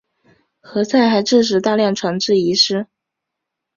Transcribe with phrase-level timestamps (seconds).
[0.63, 2.87] 何塞还致使大量船只遗失。